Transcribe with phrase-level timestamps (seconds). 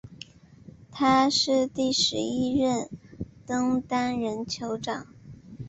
[0.91, 2.89] 他是第十一任
[3.45, 5.05] 登丹人酋长。